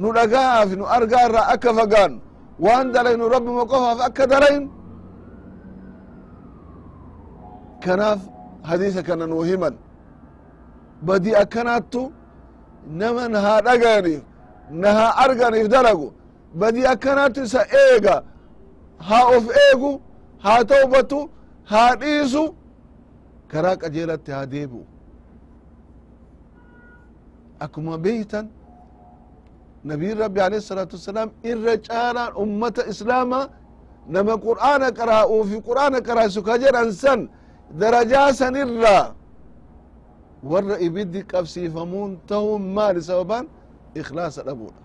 nu 0.00 0.08
dhaga'aaf 0.18 0.70
nu 0.80 0.84
argaa 0.96 1.22
irraa 1.28 1.46
akka 1.54 1.70
fagaannu 1.78 2.18
waan 2.64 2.86
dalaynu 2.94 3.24
rabbima 3.34 3.62
qofaaf 3.72 3.98
akka 4.08 4.24
dalaynu 4.32 4.68
kanaaf 7.84 8.20
hadiisa 8.68 9.02
kana 9.08 9.24
nuu 9.32 9.42
himan 9.50 9.74
badii 11.06 11.34
akkanaattu 11.42 12.02
nama 13.00 13.28
na 13.28 13.40
haa 13.46 13.60
dhagayaniif 13.68 14.22
na 14.70 14.92
haa 14.92 15.16
arganiif 15.24 15.68
dalagu. 15.68 16.12
Badii 16.54 16.86
akkanaattu 16.86 17.42
isa 17.42 17.66
eega 17.84 18.22
haa 18.98 19.24
of 19.36 19.44
eegu 19.70 20.00
haa 20.38 20.64
tawbatu 20.64 21.30
haa 21.64 21.96
dhiisu. 21.96 22.54
Karaa 23.48 23.76
qajeelatti 23.76 24.30
haa 24.30 24.46
akkuma 27.64 27.98
beeytan 28.04 28.46
nabiyin 29.84 30.18
rabbi 30.24 30.40
alayhi 30.46 30.62
الsalaatu 30.64 30.92
wasalaam 30.98 31.30
irra 31.50 31.74
caalaan 31.88 32.32
ummata 32.44 32.82
islaama 32.92 33.40
nama 34.16 34.34
qur'aana 34.46 34.88
qaraa'uu 34.98 35.42
fi 35.50 35.56
qur'aana 35.68 35.98
qaraasu 36.08 36.40
ka 36.48 36.54
jedhan 36.62 36.92
san 37.02 37.20
darajaa 37.80 38.32
san 38.40 38.54
irraa 38.64 39.04
warra 40.50 40.76
ibiddi 40.86 41.20
qabsiifamuun 41.32 42.10
tahun 42.30 42.62
maali 42.76 43.00
sababan 43.10 43.44
ikhlaasa 44.00 44.40
dhabuudha 44.48 44.80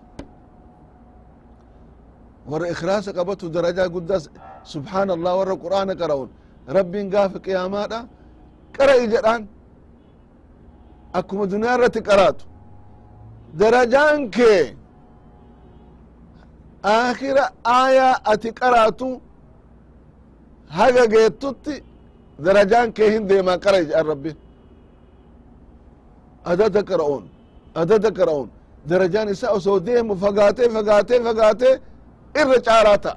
warra 2.50 2.66
ikhlaasa 2.74 3.10
qabatu 3.18 3.44
darajaa 3.56 3.88
guddaa 3.94 4.20
subxaan 4.72 5.08
allah 5.16 5.32
warra 5.40 5.56
qur'aana 5.64 5.94
qara'un 6.02 6.28
rabbiin 6.76 7.06
gaafa 7.14 7.38
qiyaamaadha 7.46 7.98
qara'i 8.76 9.04
jedhaan 9.14 9.42
akkuma 11.18 11.44
duniyaa 11.52 11.74
irratti 11.78 12.00
qaraatu 12.10 12.44
darajaan 13.60 14.30
kee 14.36 14.76
aakira 16.94 17.44
aayaa 17.64 18.14
ati 18.32 18.50
qaraatu 18.60 19.08
haga 20.78 21.04
geettutti 21.14 21.74
darajaan 22.44 22.88
kee 22.96 23.08
hin 23.14 23.24
deemaa 23.30 23.58
qara'i 23.64 23.84
jedhan 23.88 24.06
rabbi. 24.12 24.30
Adada 26.50 26.80
qara'uun 26.90 27.24
adada 27.80 28.10
qara'uun. 28.18 28.48
Darajaan 28.90 29.28
isa 29.34 29.46
osoo 29.56 29.78
deemu 29.86 30.12
fagaatee 30.22 30.68
fagaatee 30.76 31.18
fagaatee 31.26 31.74
irra 32.40 32.58
caalaa 32.66 32.98
ta'a 33.04 33.16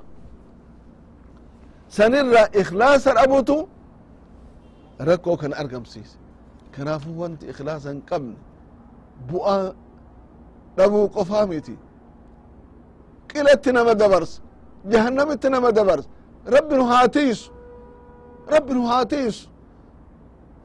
sanirra 1.98 2.44
ikhlaasa 2.62 3.12
dhabutu 3.18 3.58
rakkoo 5.10 5.38
kana 5.42 5.56
argamsiise. 5.62 6.18
Kanaafu 6.76 7.10
wanti 7.22 7.46
ikhlaasa 7.52 7.88
hin 7.94 8.02
qabne 8.10 8.36
dhabuu 10.78 11.08
qofaa 11.16 11.46
miti 11.52 11.76
qilatti 13.30 13.72
nama 13.74 13.94
dabarsa. 14.02 14.42
Jahannamitti 14.92 15.48
nama 15.50 15.70
dabarsa. 15.78 16.10
Rabbi 16.56 16.76
nu 16.80 16.86
haa 16.92 17.08
tiisu. 17.16 17.52
Rabbi 18.54 18.74
nu 18.74 18.82
haa 18.90 19.06
tiisu. 19.12 19.48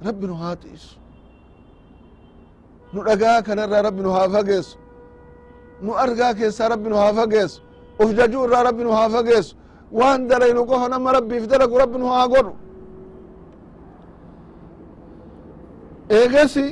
Rabbi 0.07 0.27
nu 0.27 0.35
haa 0.42 0.57
tiisu. 0.62 0.90
Nu 2.92 3.01
dhagaa 3.09 3.42
kanarraa 3.46 3.83
rabbi 3.88 4.03
nu 4.03 4.11
haa 4.16 4.29
fageessu. 4.35 4.77
Nu 5.83 5.90
argaa 6.05 6.33
keessaa 6.38 6.68
rabbi 6.73 6.88
nu 6.90 6.96
haa 7.03 7.12
fageessu. 7.18 7.62
Uf 8.03 8.11
jajuu 8.18 8.44
irraa 8.46 8.62
rabbi 8.68 8.83
nu 8.85 8.92
haa 8.99 9.09
fageessu. 9.14 9.57
Waan 9.99 10.20
dalaynu 10.29 10.62
qofa 10.70 10.88
nama 10.88 11.12
rabbiif 11.16 11.44
dalagu 11.53 11.79
rabbi 11.83 11.99
nu 11.99 12.07
haa 12.14 12.27
godhu. 12.35 12.53
Eegasi 16.18 16.66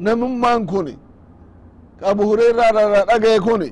namummaan 0.00 0.66
kuni 0.66 0.94
ka 2.00 2.06
abu 2.12 2.22
hureyraa 2.30 2.70
irraa 2.70 3.04
dhagaye 3.10 3.40
kuni 3.40 3.68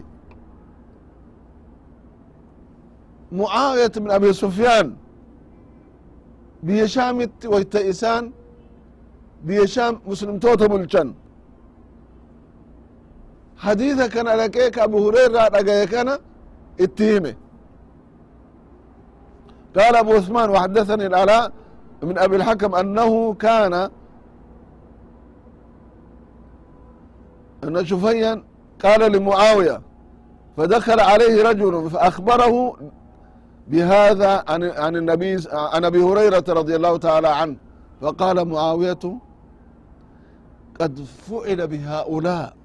mucaawiyat 3.32 3.94
min 4.00 4.10
abi 4.10 4.34
sufyaan 4.34 4.88
biyya 6.62 6.88
shaamitti 6.88 7.46
wayta 7.48 7.80
isaan 7.92 8.32
biyya 9.46 9.66
shaam 9.74 9.94
muslimtoota 10.06 10.68
bulchan 10.72 11.08
hadiisa 13.56 14.08
kana 14.08 14.36
dhaqee 14.40 14.70
ka 14.74 14.82
abu 14.88 14.98
hureyraa 15.04 15.48
dhagaye 15.54 15.86
kana 15.86 16.14
itti 16.78 17.04
hime 17.12 17.32
قال 19.76 19.96
أبو 19.96 20.12
عثمان 20.12 20.50
وحدثني 20.50 21.06
العلاء 21.06 21.52
من 22.02 22.18
أبي 22.18 22.36
الحكم 22.36 22.74
أنه 22.74 23.34
كان 23.34 23.90
أن 27.64 27.84
شفيا 27.84 28.42
قال 28.84 29.12
لمعاوية 29.12 29.80
فدخل 30.56 31.00
عليه 31.00 31.42
رجل 31.42 31.90
فأخبره 31.90 32.76
بهذا 33.68 34.44
عن 34.48 34.64
عن 34.64 34.96
النبي 34.96 35.36
عن 35.52 35.84
أبي 35.84 36.02
هريرة 36.02 36.44
رضي 36.48 36.76
الله 36.76 36.96
تعالى 36.96 37.28
عنه 37.28 37.56
فقال 38.00 38.48
معاوية 38.48 39.18
قد 40.80 41.00
فعل 41.00 41.66
بهؤلاء 41.66 42.56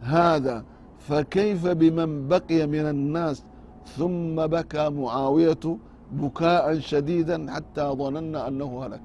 هذا 0.00 0.64
فكيف 0.98 1.66
بمن 1.66 2.28
بقي 2.28 2.66
من 2.66 2.86
الناس 2.86 3.44
ثم 3.96 4.46
بكى 4.46 4.88
معاوية 4.90 5.78
بكاء 6.12 6.78
شديدا 6.78 7.52
حتى 7.52 7.82
ظننا 7.82 8.48
أنه 8.48 8.84
هلك 8.86 9.02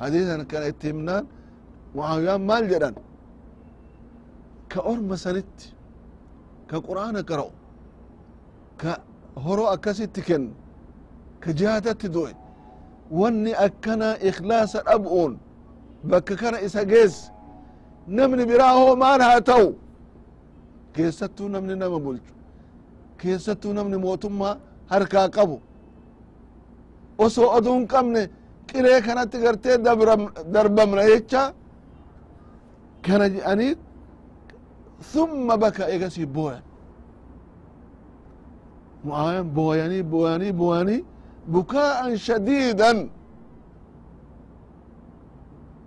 حديثا 0.00 0.42
كان 0.42 0.62
mucaawiyaa 1.97 2.37
maal 2.49 2.65
jedhan 2.71 2.95
ka 4.71 4.79
orma 4.91 5.15
sanitti 5.23 5.65
ka 6.69 6.77
qur'aana 6.87 7.21
qara'u 7.29 7.51
ka 8.81 8.91
horo 9.45 9.65
akkasitti 9.75 10.21
kennu 10.27 10.51
ka 11.43 11.49
jihaatatti 11.59 12.07
du'e 12.15 12.33
wanni 13.19 13.51
akkana 13.65 14.09
ikhlaasa 14.29 14.79
dhab'uun 14.87 15.33
bakka 16.09 16.33
kana 16.41 16.57
isa 16.67 16.81
geesse 16.91 17.31
namni 18.17 18.43
biraa 18.51 18.73
hoomaan 18.79 19.21
haa 19.27 19.41
ta'u 19.49 19.67
keessattuu 20.95 21.47
namni 21.53 21.75
nama 21.81 21.97
bulchu 22.05 22.33
keessattuu 23.21 23.73
namni 23.77 23.97
mootummaa 24.05 24.55
harkaa 24.91 25.27
qabu 25.35 25.57
osoo 27.25 27.47
oduu 27.57 27.73
hin 27.77 27.87
qabne 27.93 28.21
qiree 28.69 28.99
kanatti 29.07 29.37
gartee 29.43 29.77
darbamna 30.53 31.03
jecha 31.11 31.41
kana 33.06 33.26
jedhaniit 33.34 33.78
thumma 35.12 35.54
baka 35.62 35.82
egasii 35.94 36.26
booyan 36.36 36.62
mu'aayan 39.06 39.46
booyanii 39.56 40.02
booyanii 40.12 40.52
booyanii 40.60 41.00
bukaa'an 41.54 42.12
shadiidan 42.26 42.98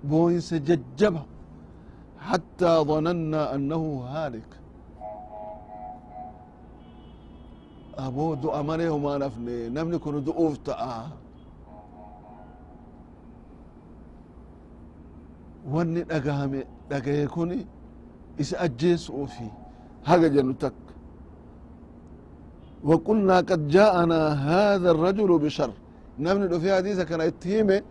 booyinsa 0.09 0.55
jajjaba 0.67 1.21
حتى 2.29 2.71
ظننا 2.89 3.41
أنه 3.55 3.83
هالك 4.13 4.49
aboo 7.97 8.35
du'a 8.35 8.63
malee 8.63 8.87
homaa 8.87 9.17
nafne 9.23 9.69
namni 9.75 9.97
kun 10.03 10.15
du'uuf 10.25 10.55
ta'a 10.67 10.95
wanni 15.73 16.03
dhagahame 16.03 16.65
dhagaye 16.89 17.27
kun 17.27 17.65
isa 18.37 18.59
ajjeesuufi 18.59 19.47
haga 20.03 20.29
jennu 20.29 20.53
takka 20.53 20.85
وقلنا 22.85 23.37
قد 23.49 23.67
جاءنا 23.67 24.19
هذا 24.49 24.91
الرجل 24.91 25.39
بشر 25.39 25.71
نمني 26.19 26.47
دو 26.47 26.59
في 26.59 26.69
حديث 26.75 26.99
كان 27.01 27.21
اتهيمه 27.21 27.81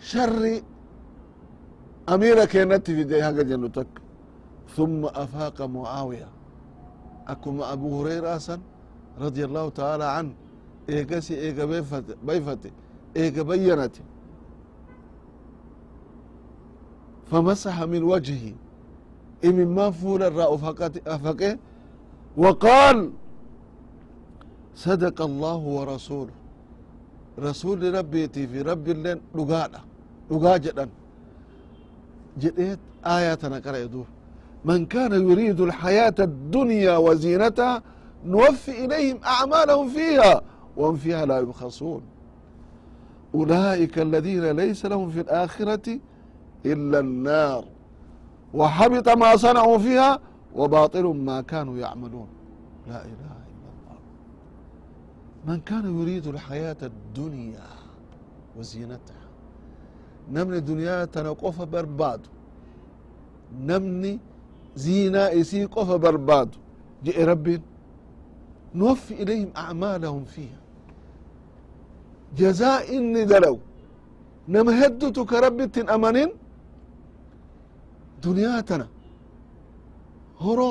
شر 0.00 0.62
أميرة 2.08 2.44
كانت 2.44 2.90
في 2.90 3.04
دي 3.04 3.22
حاجة 3.24 3.42
جنتك 3.42 3.86
ثم 4.76 5.04
أفاق 5.04 5.62
معاوية 5.62 6.28
أكما 7.28 7.72
أبو 7.72 8.00
هريرة 8.00 8.36
أسن 8.36 8.58
رضي 9.20 9.44
الله 9.44 9.68
تعالى 9.68 10.04
عنه 10.04 10.32
إيقاسي 10.88 11.34
إيقا 11.40 11.64
بيفتي 12.26 12.70
إيقا 13.16 13.42
بينتي 13.42 14.02
فمسح 17.32 17.82
من 17.82 18.02
وجهه 18.02 18.52
إمن 19.44 19.66
ما 19.74 19.90
فول 19.90 20.22
الراء 20.22 20.54
أفقه 21.06 21.58
وقال 22.36 23.10
صدق 24.74 25.22
الله 25.22 25.56
ورسوله 25.56 26.32
رسول 27.38 27.94
ربي 27.94 28.28
في 28.28 28.62
رب 28.62 28.88
اللين 28.88 29.20
لقانا 29.34 29.80
لقا 30.30 30.56
جدا 30.56 30.88
جئت 32.38 32.78
آية 33.06 33.38
نقرأ 33.44 33.76
يدور 33.76 34.04
من 34.64 34.86
كان 34.86 35.12
يريد 35.30 35.60
الحياة 35.60 36.14
الدنيا 36.18 36.96
وزينتها 36.96 37.82
نوفي 38.26 38.84
إليهم 38.84 39.18
أعمالهم 39.24 39.88
فيها 39.88 40.42
وهم 40.76 40.96
فيها 40.96 41.26
لا 41.26 41.38
يبخسون 41.38 42.02
أولئك 43.34 43.98
الذين 43.98 44.44
ليس 44.50 44.86
لهم 44.86 45.10
في 45.10 45.20
الآخرة 45.20 45.98
إلا 46.66 46.98
النار 46.98 47.64
وحبط 48.54 49.08
ما 49.08 49.36
صنعوا 49.36 49.78
فيها 49.78 50.18
وباطل 50.54 51.04
ما 51.04 51.40
كانوا 51.40 51.78
يعملون 51.78 52.28
لا 52.88 53.00
إله 53.04 53.34
إلا 53.50 53.68
الله 53.76 53.98
من 55.46 55.60
كان 55.60 56.00
يريد 56.00 56.26
الحياة 56.26 56.76
الدنيا 56.82 57.68
وزينتها 58.58 59.24
نمني 60.32 60.60
دنيا 60.60 61.04
تنقف 61.04 61.62
برباد 61.62 62.20
نمني 63.68 64.18
زينة 64.76 65.18
إسي 65.18 65.64
قف 65.64 65.90
برباد 65.92 66.48
جئ 67.04 67.24
ربي 67.24 67.60
نوفي 68.74 69.14
إليهم 69.22 69.50
أعمالهم 69.56 70.24
فيها 70.24 70.60
جزاء 72.36 72.96
إني 72.96 73.24
دلو 73.24 73.58
نما 74.48 74.86
هدتو 74.86 75.24
كربي 75.24 75.66
dunyaa 78.23 78.87
horo 80.43 80.69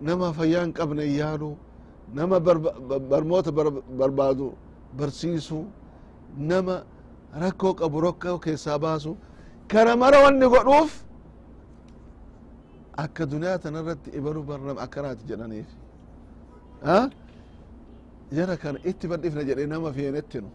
nama 0.00 0.32
fayyaa 0.38 0.62
hin 0.64 0.72
qabne 0.78 1.04
yaadu 1.20 1.50
nama 2.14 2.36
barmoota 3.10 3.50
barbaadu 4.00 4.46
barsiisu 4.98 5.58
nama 6.50 6.74
rakkoo 7.42 7.74
qabu 7.80 8.00
rakkoo 8.06 8.38
keessaa 8.46 8.78
baasu 8.84 9.12
kana 9.72 9.92
mara 10.02 10.18
wanni 10.24 10.46
godhuuf 10.54 10.92
akka 13.02 13.22
duniyaa 13.32 13.58
tana 13.64 13.78
irratti 13.82 14.10
ibalu 14.18 14.40
barnam 14.50 14.76
akkanaati 14.84 15.24
jedhaniif 15.30 15.68
jara 18.36 18.56
kana 18.62 18.78
itti 18.90 19.06
badhifna 19.12 19.42
jedhe 19.48 19.66
nama 19.74 19.88
feenettinu 19.96 20.50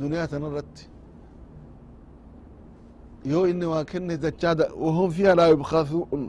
duniyaa 0.00 0.26
tana 0.32 0.46
irratti 0.50 0.82
inni 3.51 3.65
waa 3.73 3.83
kenne 3.91 4.17
dachaada 4.25 4.65
wahum 4.83 5.11
fiha 5.11 5.35
laa 5.39 5.49
yubkasuun 5.53 6.23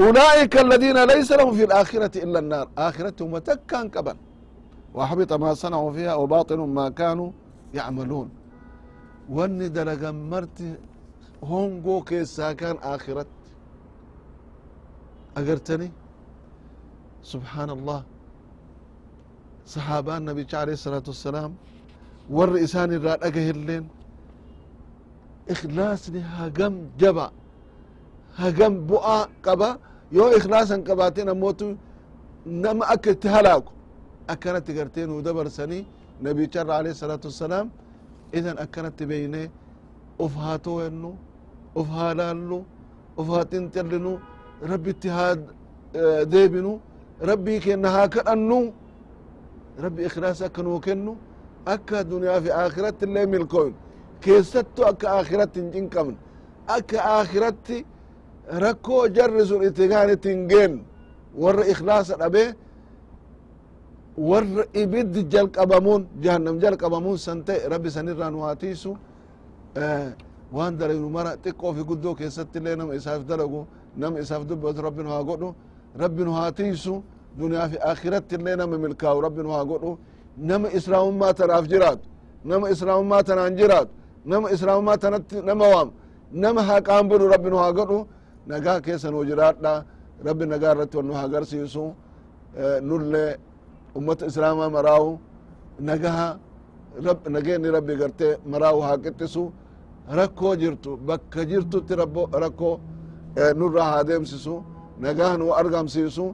أولئك 0.00 0.54
الذين 0.66 0.98
ليس 1.12 1.32
لهم 1.32 1.52
في 1.58 1.64
الآخرة 1.64 2.14
إلا 2.24 2.38
النار 2.38 2.66
آخرتهم 2.78 3.38
تكان 3.38 3.88
كبن 3.94 4.16
وحبط 4.94 5.32
ما 5.32 5.54
صنعوا 5.54 5.92
فيها 5.96 6.14
وباطل 6.14 6.58
ما 6.78 6.86
كانوا 7.00 7.30
يعملون 7.74 8.28
واني 9.36 9.68
دلقا 9.68 10.10
مرتي 10.10 10.70
hongoo 11.50 12.00
keessaa 12.08 12.54
kan 12.60 12.76
akhiratti 12.94 13.50
agartani 15.40 15.88
subحaan 17.30 17.70
allah 17.76 18.00
saxaabaan 19.72 20.22
nabicha 20.28 20.56
alayه 20.62 20.76
الsalaatu 20.80 21.08
wassalaam 21.14 21.52
warri 22.36 22.58
isaan 22.66 22.90
irraa 22.96 23.16
dhagahilleen 23.24 23.84
إخلاصني 25.53 26.21
هجم 26.37 26.73
جبا 27.01 27.27
هجم 28.41 28.73
بؤا 28.89 29.17
قبا. 29.45 29.69
يو 30.15 30.25
إخلاصا 30.39 30.77
قباتين 30.87 31.29
أموتو 31.29 31.69
نما 32.61 32.93
أكت 32.93 33.23
هلاك 33.35 33.65
أكانت 34.33 34.67
قرتين 34.77 35.09
ودبر 35.15 35.47
سني 35.57 35.79
نبي 36.25 36.45
جر 36.53 36.69
عليه 36.77 36.91
الصلاة 36.95 37.23
والسلام. 37.27 37.67
إذا 38.37 38.51
أكانت 38.63 38.99
بيني 39.09 39.43
أفهاتو 40.25 40.75
إنه 40.87 41.11
أفهالالو 41.79 42.59
أفهاتين 43.19 43.63
تلنو 43.73 44.13
ربي 44.71 44.91
اتهاد 44.95 45.39
آه، 45.95 46.23
ديبنو. 46.33 46.73
ربي 47.29 47.55
كأنها 47.63 48.05
كأنو 48.13 48.61
ربي 49.83 50.01
إخلاصا 50.09 50.47
كنو 50.55 50.79
كنو 50.85 51.13
أكا 51.73 52.01
دنيا 52.01 52.39
في 52.43 52.49
آخرة 52.65 52.97
اللي 53.05 53.25
ملكوين 53.33 53.73
keessattu 54.25 54.81
akka 54.91 55.07
akhiratti 55.19 55.59
hin 55.61 55.69
cinqamne 55.75 56.17
akka 56.75 56.97
akhiratti 57.19 57.77
rakkoo 58.63 59.03
jarri 59.15 59.43
sun 59.49 59.61
itti 59.69 59.87
gaanitti 59.93 60.29
hin 60.33 60.43
geennu 60.51 60.81
warra 61.43 61.63
ikhlaasa 61.73 62.13
dhabee 62.21 62.49
warra 64.29 64.63
ibiddi 64.81 65.21
jalqabamuun 65.33 66.01
jahannam 66.23 66.55
jalqabamuun 66.63 67.17
san 67.17 67.43
ta'e 67.47 67.69
rabbi 67.73 67.89
sanirraa 67.95 68.29
nu 68.31 68.39
haa 68.45 68.55
tiisu 68.63 68.91
waan 70.55 70.73
dalaynu 70.79 71.09
mara 71.17 71.31
xiqqoo 71.43 71.73
fi 71.75 71.81
guddoo 71.89 72.13
keessatti 72.19 72.57
illee 72.59 72.75
nama 72.75 72.93
isaaf 72.99 73.21
dalagu 73.29 73.61
nama 74.01 74.19
isaaf 74.23 74.43
dubbatu 74.49 74.81
rabbi 74.87 75.01
nu 75.03 75.09
haa 75.15 75.23
godhu 75.29 75.49
rabbi 76.03 76.21
nu 76.27 76.31
haa 76.39 76.51
tiisu 76.59 76.93
duniyaa 77.39 77.67
fi 77.71 77.77
akhiratti 77.91 78.35
illee 78.35 78.55
nama 78.61 78.75
milkaa'u 78.77 79.21
rabbi 79.25 79.41
nu 79.45 79.49
haa 79.55 79.65
godhu 79.71 79.91
nama 80.37 80.67
islaamummaa 80.77 81.33
tanaaf 81.39 81.65
jiraatu 81.71 82.05
nama 82.49 82.65
islaamummaa 82.73 83.23
tanaan 83.29 83.55
jiraatu 83.59 83.91
nama 84.25 84.47
islaamummaa 84.55 84.97
tanatti 85.03 85.35
nama 85.49 85.65
waam 85.73 85.89
nama 86.31 86.61
haqaan 86.69 87.05
bulu 87.09 87.25
rabbi 87.33 87.49
nu 87.49 87.57
haa 87.63 87.71
godhu 87.77 87.99
nagaa 88.47 88.79
keessa 88.85 89.07
nuu 89.11 89.23
jiraadha 89.29 89.73
rabbi 90.27 90.45
nagaa 90.53 90.71
irratti 90.73 90.95
wal 90.97 91.05
nu 91.09 91.13
haa 91.17 91.25
agarsiisu 91.29 91.83
nullee 92.89 93.31
ummata 93.97 94.25
islaamaa 94.31 94.69
maraawu 94.77 95.11
nagaha 95.89 96.27
nageenni 97.35 97.69
rabbi 97.77 97.93
gartee 98.01 98.33
maraawu 98.51 98.79
haa 98.87 98.97
qixxisu 99.03 99.43
rakkoo 100.17 100.53
jirtu 100.61 100.91
bakka 101.07 101.41
jirtutti 101.49 101.93
rakkoo 102.43 102.75
nurraa 103.59 103.89
haa 103.93 104.03
deemsisu 104.09 104.55
nagaa 105.05 105.33
nu 105.39 105.45
argamsiisu 105.61 106.25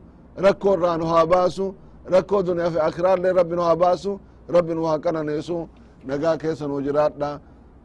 rakkoo 0.46 0.74
irraa 0.78 0.98
nu 0.98 1.06
haa 1.12 1.26
baasu 1.34 1.66
rakkoo 2.14 2.42
duniyaa 2.48 2.72
fi 2.74 2.80
akiraallee 2.88 3.34
rabbi 3.40 3.56
nu 3.56 3.62
haa 3.68 3.76
baasu 3.84 4.12
rabbi 4.56 4.74
nu 4.78 4.82
haa 4.90 5.00
qananeesu 5.06 5.58
nagaa 6.10 6.36
keessa 6.42 6.66
nu 6.68 6.76
jiraadha 6.86 7.30